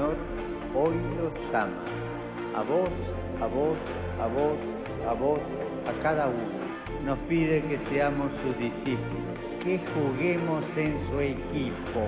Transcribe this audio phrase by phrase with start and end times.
[0.00, 0.16] Señor
[0.74, 1.84] hoy los ama.
[2.56, 2.88] A vos,
[3.42, 3.76] a vos,
[4.18, 4.58] a vos,
[5.06, 5.40] a vos,
[5.86, 7.04] a cada uno.
[7.04, 12.00] Nos pide que seamos sus discípulos, que juguemos en su equipo.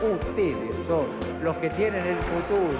[0.00, 2.78] Ustedes son los que tienen el futuro.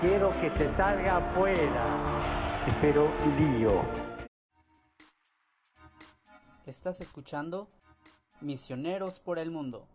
[0.00, 2.64] Quiero que se salga afuera.
[2.68, 3.82] Espero lío.
[6.64, 7.68] Estás escuchando
[8.40, 9.86] Misioneros por el Mundo.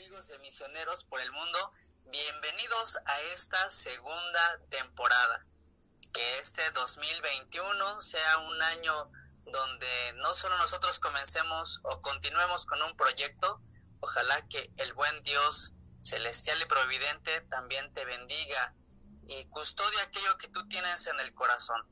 [0.00, 1.72] Amigos de Misioneros por el Mundo?
[2.06, 5.46] Bienvenidos a esta segunda temporada.
[6.14, 9.12] Que este 2021 sea un año
[9.44, 13.60] donde no solo nosotros comencemos o continuemos con un proyecto,
[14.00, 18.74] ojalá que el buen Dios celestial y providente también te bendiga
[19.28, 21.86] y custodie aquello que tú tienes en el corazón.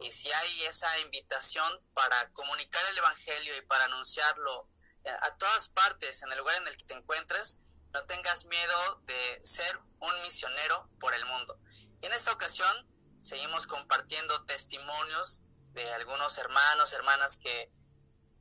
[0.00, 4.68] Y si hay esa invitación para comunicar el Evangelio y para anunciarlo
[5.04, 7.58] a todas partes, en el lugar en el que te encuentres,
[7.92, 11.58] no tengas miedo de ser un misionero por el mundo.
[12.00, 12.86] Y en esta ocasión
[13.20, 17.72] seguimos compartiendo testimonios de algunos hermanos, hermanas que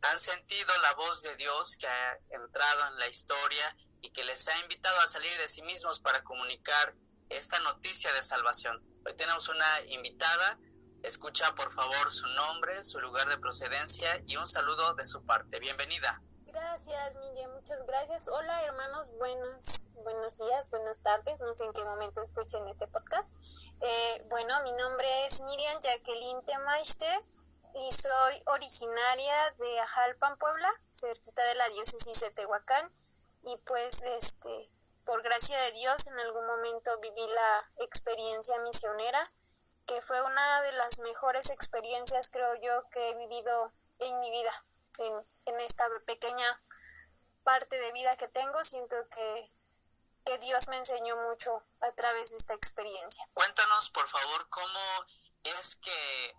[0.02, 4.48] han sentido la voz de Dios que ha entrado en la historia y que les
[4.48, 6.96] ha invitado a salir de sí mismos para comunicar
[7.30, 8.82] esta noticia de salvación.
[9.06, 10.60] Hoy tenemos una invitada,
[11.04, 15.60] escucha por favor su nombre, su lugar de procedencia y un saludo de su parte.
[15.60, 16.22] Bienvenida.
[16.54, 18.30] Gracias, Miriam, muchas gracias.
[18.30, 23.30] Hola, hermanos, buenos, buenos días, buenas tardes, no sé en qué momento escuchen este podcast.
[23.82, 27.06] Eh, bueno, mi nombre es Miriam Jacqueline Temaiste
[27.76, 32.94] y soy originaria de Ajalpan, Puebla, cerquita de la diócesis de Tehuacán.
[33.44, 34.72] Y pues, este,
[35.06, 39.26] por gracia de Dios, en algún momento viví la experiencia misionera,
[39.86, 44.52] que fue una de las mejores experiencias, creo yo, que he vivido en mi vida
[44.98, 46.64] en, esta pequeña
[47.44, 49.50] parte de vida que tengo, siento que,
[50.26, 53.24] que Dios me enseñó mucho a través de esta experiencia.
[53.34, 54.80] Cuéntanos, por favor, cómo
[55.44, 56.36] es que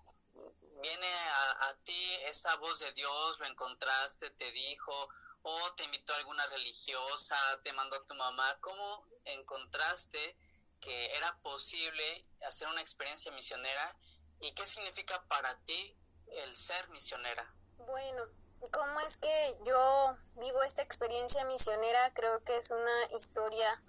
[0.83, 5.09] viene a, a, ti esa voz de Dios, lo encontraste, te dijo,
[5.43, 10.37] o te invitó a alguna religiosa, te mandó a tu mamá, ¿cómo encontraste
[10.81, 13.97] que era posible hacer una experiencia misionera
[14.41, 15.97] y qué significa para ti
[16.29, 17.55] el ser misionera?
[17.79, 18.25] Bueno,
[18.73, 23.83] cómo es que yo vivo esta experiencia misionera, creo que es una historia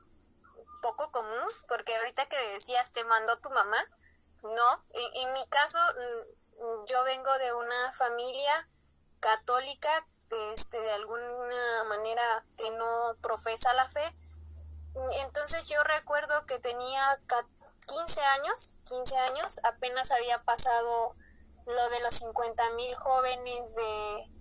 [0.82, 3.78] poco común, porque ahorita que decías te mandó tu mamá,
[4.44, 8.70] no, en, mi caso mm, yo vengo de una familia
[9.20, 9.90] católica,
[10.54, 14.06] este, de alguna manera que no profesa la fe,
[15.24, 17.22] entonces yo recuerdo que tenía
[17.88, 21.16] 15 años, 15 años, apenas había pasado
[21.66, 24.39] lo de los 50 mil jóvenes de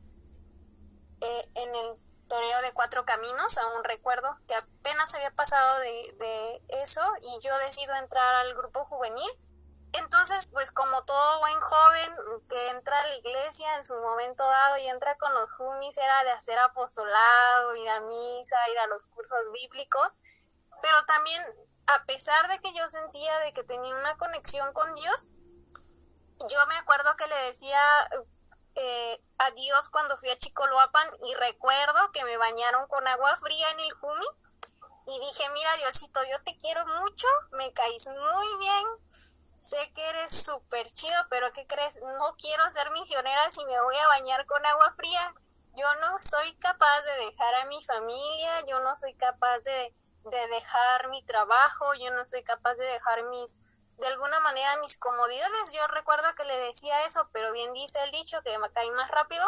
[1.21, 1.93] eh, en el
[2.29, 7.57] toreo de cuatro caminos, aún recuerdo que apenas había pasado de, de eso y yo
[7.59, 9.31] decido entrar al grupo juvenil.
[9.95, 12.17] Entonces, pues como todo buen joven
[12.49, 16.25] que entra a la iglesia en su momento dado y entra con los jumis, era
[16.25, 20.21] de hacer apostolado, ir a misa, ir a los cursos bíblicos,
[20.83, 21.43] pero también
[21.87, 25.33] a pesar de que yo sentía de que tenía una conexión con Dios,
[26.39, 27.81] yo me acuerdo que le decía,
[28.81, 33.81] eh, adiós cuando fui a Chicoloapan y recuerdo que me bañaron con agua fría en
[33.81, 34.27] el Jumi
[35.07, 38.87] y dije, mira Diosito, yo te quiero mucho, me caís muy bien,
[39.57, 42.01] sé que eres súper chido, pero ¿qué crees?
[42.03, 45.35] No quiero ser misionera si me voy a bañar con agua fría.
[45.75, 49.95] Yo no soy capaz de dejar a mi familia, yo no soy capaz de,
[50.25, 53.59] de dejar mi trabajo, yo no soy capaz de dejar mis
[53.99, 55.73] de alguna manera mis comodidades.
[55.73, 59.45] Yo recuerdo que le decía eso, pero bien dice el dicho que cae más rápido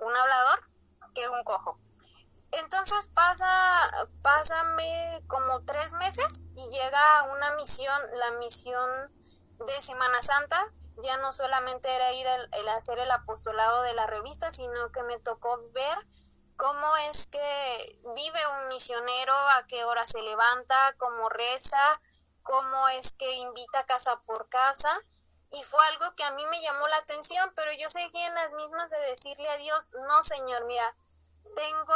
[0.00, 0.68] un hablador
[1.14, 1.78] que un cojo.
[2.52, 3.46] Entonces pasa,
[4.22, 9.12] pásame como tres meses y llega una misión, la misión
[9.66, 10.72] de Semana Santa.
[11.02, 15.20] Ya no solamente era ir el hacer el apostolado de la revista, sino que me
[15.20, 15.98] tocó ver
[16.56, 22.00] cómo es que vive un misionero, a qué hora se levanta, cómo reza,
[22.48, 24.90] cómo es que invita casa por casa
[25.50, 28.54] y fue algo que a mí me llamó la atención, pero yo seguí en las
[28.54, 30.96] mismas de decirle a Dios, no Señor, mira,
[31.54, 31.94] tengo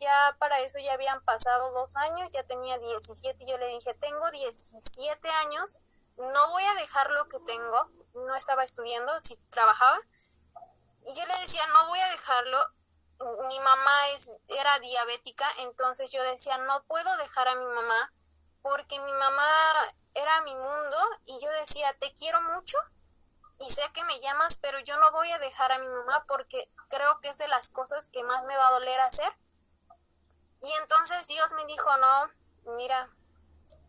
[0.00, 3.94] ya para eso ya habían pasado dos años, ya tenía 17 y yo le dije,
[3.94, 5.80] tengo 17 años,
[6.18, 9.98] no voy a dejar lo que tengo, no estaba estudiando, sí trabajaba,
[11.06, 12.58] y yo le decía, no voy a dejarlo,
[13.48, 18.12] mi mamá es, era diabética, entonces yo decía, no puedo dejar a mi mamá
[18.64, 19.50] porque mi mamá
[20.14, 20.96] era mi mundo
[21.26, 22.78] y yo decía, te quiero mucho
[23.58, 26.72] y sé que me llamas, pero yo no voy a dejar a mi mamá porque
[26.88, 29.30] creo que es de las cosas que más me va a doler hacer.
[30.62, 33.10] Y entonces Dios me dijo, no, mira,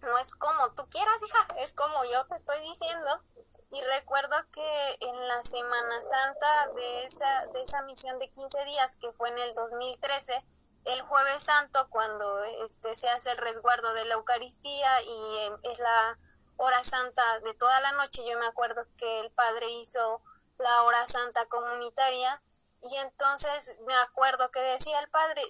[0.02, 3.24] no es como tú quieras, hija, es como yo te estoy diciendo.
[3.72, 8.98] Y recuerdo que en la Semana Santa de esa, de esa misión de 15 días,
[8.98, 10.46] que fue en el 2013,
[10.86, 15.80] el jueves santo, cuando este, se hace el resguardo de la Eucaristía y em, es
[15.80, 16.20] la
[16.58, 20.22] hora santa de toda la noche, yo me acuerdo que el padre hizo
[20.58, 22.42] la hora santa comunitaria
[22.82, 25.42] y entonces me acuerdo que decía el padre,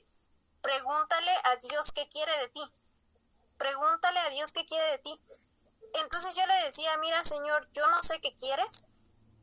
[0.62, 2.74] pregúntale a Dios qué quiere de ti,
[3.58, 5.22] pregúntale a Dios qué quiere de ti.
[6.02, 8.88] Entonces yo le decía, mira Señor, yo no sé qué quieres,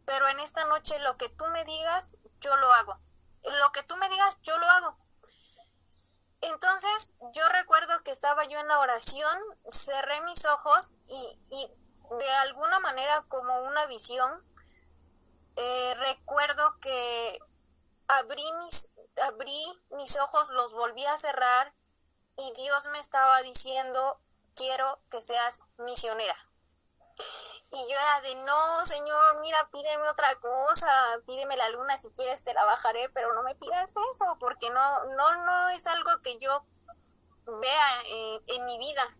[0.06, 2.98] pero en esta noche lo que tú me digas, yo lo hago.
[3.44, 5.01] Lo que tú me digas, yo lo hago.
[6.42, 9.38] Entonces yo recuerdo que estaba yo en la oración,
[9.70, 11.38] cerré mis ojos y,
[12.18, 14.44] de alguna manera como una visión,
[15.56, 17.38] eh, recuerdo que
[18.08, 18.90] abrí mis,
[19.28, 21.72] abrí mis ojos, los volví a cerrar
[22.36, 24.20] y Dios me estaba diciendo,
[24.56, 26.36] quiero que seas misionera.
[27.74, 30.90] Y yo era de, no, Señor, mira, pídeme otra cosa,
[31.26, 35.04] pídeme la luna si quieres, te la bajaré, pero no me pidas eso, porque no,
[35.04, 35.70] no, no
[36.22, 36.64] que yo
[37.46, 38.02] vea
[38.46, 39.16] en, mi vida.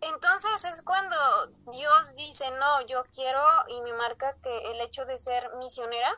[0.00, 1.16] Entonces es cuando
[1.70, 6.10] Dios dice, no, yo quiero y me marca que el hecho de ser misionera.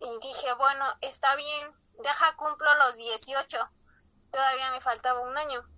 [0.00, 3.58] Y dije, bueno, está bien, deja cumplo los 18.
[4.30, 5.68] Todavía me faltaba un año.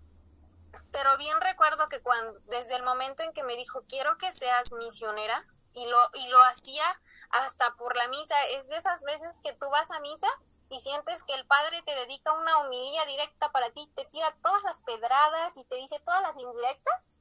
[0.93, 4.73] Pero bien recuerdo que cuando, desde el momento en que me dijo, quiero que seas
[4.73, 5.45] misionera,
[5.75, 7.01] y lo, y lo hacía
[7.33, 10.29] hasta por la misa, es de esas veces que tú vas a misa
[10.71, 14.63] y sientes que el Padre te dedica una humilía directa para ti, te tira todas
[14.65, 17.17] las pedradas y te dice todas las indirectas.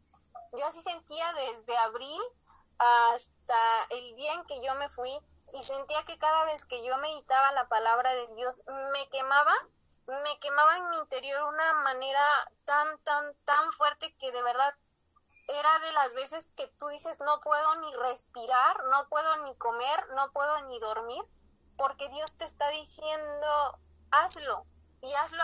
[0.58, 2.22] Yo así sentía desde abril
[2.78, 3.56] hasta
[3.92, 5.12] el día en que yo me fui
[5.54, 9.54] y sentía que cada vez que yo meditaba la palabra de Dios me quemaba
[10.08, 12.22] me quemaba en mi interior una manera
[12.66, 14.74] tan, tan, tan fuerte que de verdad
[15.48, 20.08] era de las veces que tú dices no puedo ni respirar, no puedo ni comer,
[20.16, 21.24] no puedo ni dormir,
[21.78, 23.80] porque Dios te está diciendo
[24.12, 24.66] hazlo
[25.02, 25.44] y hazlo.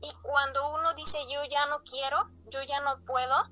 [0.00, 3.50] Y cuando uno dice yo ya no quiero, yo ya no puedo,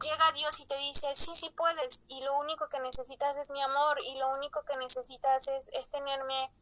[0.00, 3.62] llega Dios y te dice sí, sí puedes y lo único que necesitas es mi
[3.62, 6.52] amor y lo único que necesitas es, es tenerme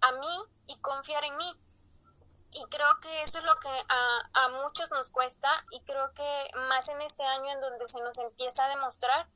[0.00, 1.60] a mí y confiar en mí.
[2.54, 6.50] Y creo que eso es lo que a, a muchos nos cuesta y creo que
[6.68, 9.28] más en este año en donde se nos empieza a demostrar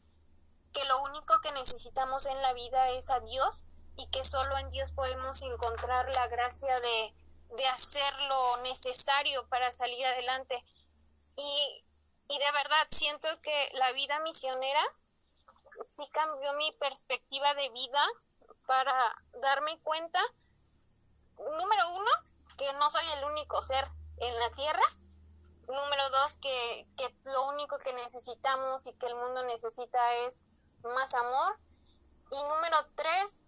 [0.73, 3.67] que lo único que necesitamos en la vida es a Dios
[3.97, 7.15] y que solo en Dios podemos encontrar la gracia de,
[7.57, 10.63] de hacer lo necesario para salir adelante.
[11.37, 11.85] Y,
[12.29, 14.83] y de verdad siento que la vida misionera
[15.97, 18.05] sí cambió mi perspectiva de vida
[18.67, 20.21] para darme cuenta
[21.39, 22.11] número uno,
[22.57, 24.83] que no soy el único ser en la Tierra.
[25.69, 30.45] Número dos, que, que lo único que necesitamos y que el mundo necesita es
[30.83, 31.59] más amor.
[32.31, 33.41] Y número tres,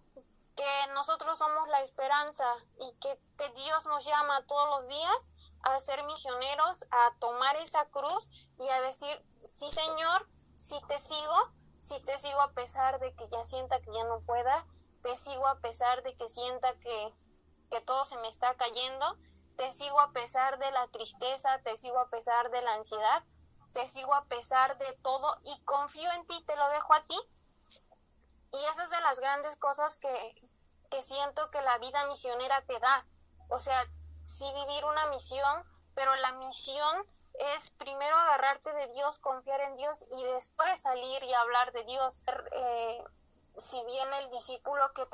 [0.59, 2.45] que nosotros somos la esperanza
[2.81, 5.31] y que, que, Dios nos llama todos los días
[5.63, 11.53] a ser misioneros, a tomar esa cruz y a decir, sí Señor, si te sigo,
[11.81, 14.67] si te sigo a pesar de que ya sienta que ya no pueda,
[15.03, 17.15] te sigo a pesar de que sienta que,
[17.71, 19.17] que todo se me está cayendo,
[19.57, 23.25] te sigo a pesar de la tristeza, te sigo a pesar de la ansiedad,
[23.73, 27.19] te sigo a pesar de todo y confío en ti, te lo dejo a ti.
[28.53, 30.49] Y esas es de las grandes cosas que,
[30.91, 33.07] que siento que la vida misionera te da.
[33.49, 33.79] O sea,
[34.25, 37.07] sí vivir una misión, pero la misión
[37.57, 42.23] es primero agarrarte de Dios, confiar en Dios y después salir y hablar de Dios.
[42.53, 43.05] Eh,
[43.57, 45.05] si bien el discípulo que,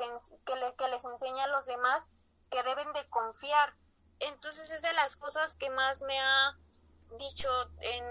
[0.45, 2.09] que, le, que les enseña a los demás,
[2.49, 3.75] que deben de confiar.
[4.19, 6.57] Entonces es de las cosas que más me ha
[7.17, 7.49] dicho
[7.81, 8.05] en,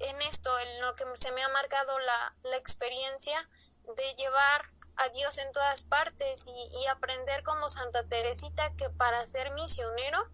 [0.00, 3.48] en esto, en lo que se me ha marcado la, la experiencia
[3.96, 9.26] de llevar a Dios en todas partes y, y, aprender como Santa Teresita que para
[9.26, 10.28] ser misionero,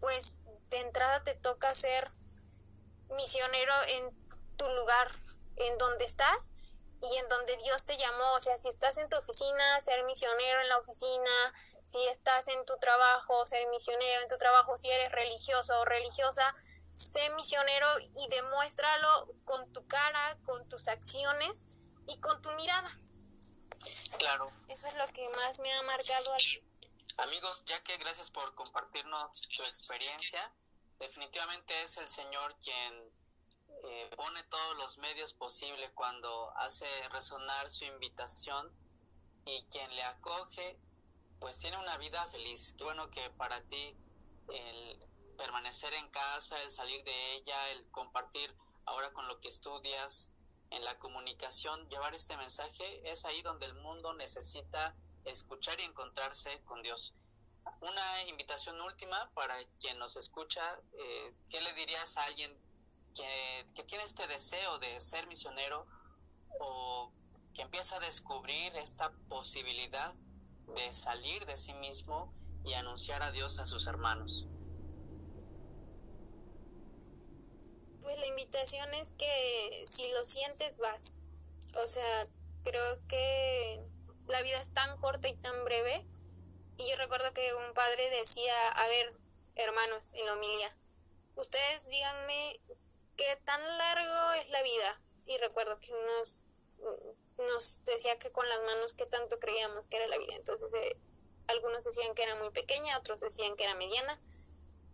[0.00, 2.06] pues de entrada te toca ser
[3.10, 5.18] misionero en tu lugar,
[5.56, 6.52] en donde estás
[7.02, 8.32] y en donde Dios te llamó.
[8.34, 12.64] O sea, si estás en tu oficina, ser misionero en la oficina, si estás en
[12.64, 16.50] tu trabajo, ser misionero en tu trabajo, si eres religioso o religiosa,
[16.92, 21.64] sé misionero y demuéstralo con tu cara, con tus acciones
[22.06, 22.98] y con tu mirada.
[24.18, 24.48] Claro.
[24.68, 26.36] Eso es lo que más me ha marcado.
[27.18, 30.52] Amigos, ya que gracias por compartirnos tu experiencia,
[30.98, 33.12] definitivamente es el Señor quien
[33.84, 38.70] eh, pone todos los medios posibles cuando hace resonar su invitación
[39.44, 40.78] y quien le acoge,
[41.42, 42.72] pues tiene una vida feliz.
[42.78, 43.96] Qué bueno que para ti
[44.48, 45.04] el
[45.36, 48.56] permanecer en casa, el salir de ella, el compartir
[48.86, 50.30] ahora con lo que estudias,
[50.70, 54.94] en la comunicación, llevar este mensaje, es ahí donde el mundo necesita
[55.24, 57.14] escuchar y encontrarse con Dios.
[57.80, 62.56] Una invitación última para quien nos escucha, eh, ¿qué le dirías a alguien
[63.16, 65.86] que, que tiene este deseo de ser misionero
[66.60, 67.12] o
[67.52, 70.14] que empieza a descubrir esta posibilidad
[70.74, 72.32] de salir de sí mismo
[72.64, 74.46] y anunciar a Dios a sus hermanos?
[78.00, 81.18] Pues la invitación es que si lo sientes vas.
[81.82, 82.26] O sea,
[82.64, 83.84] creo que
[84.26, 86.06] la vida es tan corta y tan breve.
[86.78, 89.18] Y yo recuerdo que un padre decía, a ver,
[89.54, 90.76] hermanos, en la homilía,
[91.36, 92.60] ustedes díganme
[93.16, 95.00] qué tan largo es la vida.
[95.26, 96.46] Y recuerdo que nos,
[97.42, 100.34] nos decía que con las manos qué tanto creíamos que era la vida.
[100.36, 100.96] Entonces, eh,
[101.48, 104.20] algunos decían que era muy pequeña, otros decían que era mediana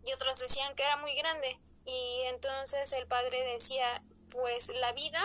[0.05, 1.61] y otros decían que era muy grande.
[1.85, 3.87] Y entonces el padre decía,
[4.31, 5.21] pues la vida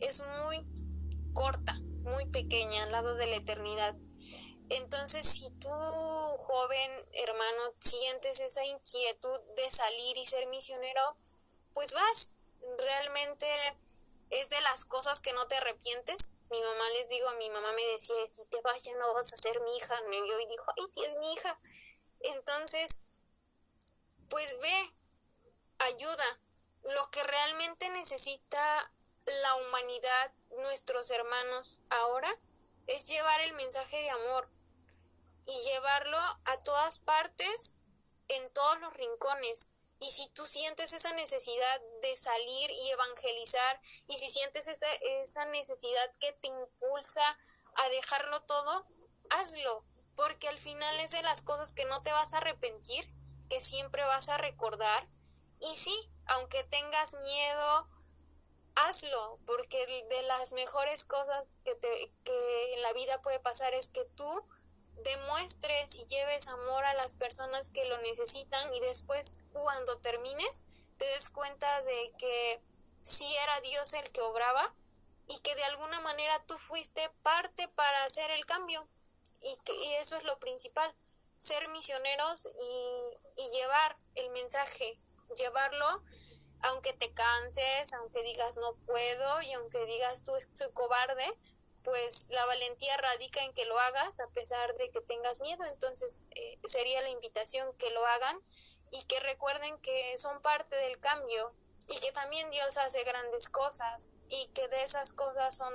[0.00, 0.64] es muy
[1.34, 3.96] corta, muy pequeña al lado de la eternidad.
[4.68, 11.16] Entonces, si tú, joven hermano, sientes esa inquietud de salir y ser misionero,
[11.72, 12.32] pues vas.
[12.78, 13.46] Realmente
[14.30, 16.34] es de las cosas que no te arrepientes.
[16.50, 19.60] Mi mamá les digo, mi mamá me decía, si te vas no vas a ser
[19.60, 20.00] mi hija.
[20.10, 21.58] Y yo dijo, ay, si es mi hija.
[22.20, 23.00] Entonces,
[24.28, 24.94] pues ve,
[25.78, 26.40] ayuda.
[26.84, 28.92] Lo que realmente necesita
[29.24, 32.30] la humanidad, nuestros hermanos ahora,
[32.86, 34.48] es llevar el mensaje de amor
[35.46, 37.76] y llevarlo a todas partes,
[38.28, 39.70] en todos los rincones.
[39.98, 44.86] Y si tú sientes esa necesidad de salir y evangelizar, y si sientes esa,
[45.22, 47.38] esa necesidad que te impulsa
[47.76, 48.86] a dejarlo todo,
[49.30, 49.84] hazlo,
[50.14, 53.10] porque al final es de las cosas que no te vas a arrepentir,
[53.48, 55.08] que siempre vas a recordar.
[55.60, 57.88] Y sí, aunque tengas miedo,
[58.76, 61.88] hazlo, porque de las mejores cosas que, te,
[62.24, 64.28] que en la vida puede pasar es que tú
[65.04, 70.64] demuestres y lleves amor a las personas que lo necesitan y después cuando termines
[70.98, 72.60] te des cuenta de que
[73.02, 74.74] sí era Dios el que obraba
[75.28, 78.88] y que de alguna manera tú fuiste parte para hacer el cambio
[79.42, 80.94] y, que, y eso es lo principal,
[81.36, 84.96] ser misioneros y, y llevar el mensaje
[85.36, 86.02] llevarlo,
[86.62, 91.24] aunque te canses, aunque digas no puedo y aunque digas tú soy cobarde,
[91.86, 95.64] pues la valentía radica en que lo hagas a pesar de que tengas miedo.
[95.64, 98.38] Entonces eh, sería la invitación que lo hagan
[98.92, 101.54] y que recuerden que son parte del cambio
[101.88, 105.72] y que también Dios hace grandes cosas y que de esas cosas son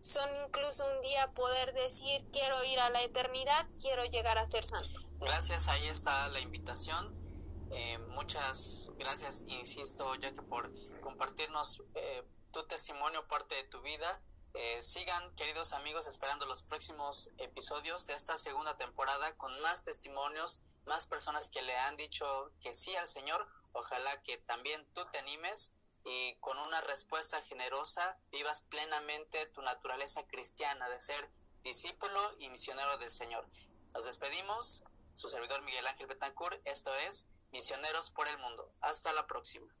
[0.00, 4.66] son incluso un día poder decir quiero ir a la eternidad, quiero llegar a ser
[4.66, 5.00] santo.
[5.20, 7.28] Gracias, ahí está la invitación
[7.70, 14.22] eh, muchas gracias, insisto, ya que por compartirnos eh, tu testimonio, parte de tu vida.
[14.60, 20.62] Eh, sigan, queridos amigos, esperando los próximos episodios de esta segunda temporada con más testimonios,
[20.84, 22.26] más personas que le han dicho
[22.60, 23.46] que sí al Señor.
[23.70, 25.70] Ojalá que también tú te animes
[26.04, 31.30] y con una respuesta generosa vivas plenamente tu naturaleza cristiana de ser
[31.62, 33.48] discípulo y misionero del Señor.
[33.94, 34.82] Nos despedimos.
[35.14, 36.60] Su servidor Miguel Ángel Betancourt.
[36.64, 38.72] Esto es Misioneros por el Mundo.
[38.80, 39.72] Hasta la próxima.